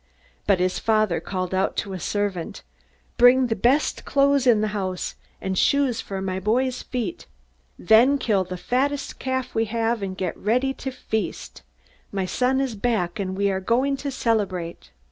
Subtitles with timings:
[0.47, 2.63] But his father called out to a servant:
[3.17, 7.27] 'Bring the best clothes in the house, and shoes for my boy's feet.
[7.77, 11.63] Then kill the fattest calf we have, and get a feast ready.
[12.11, 14.89] My son is back, and we are going to celebrate!'